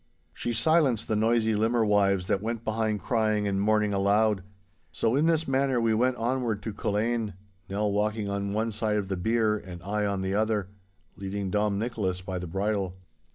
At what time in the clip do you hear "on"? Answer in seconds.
8.27-8.51, 10.07-10.21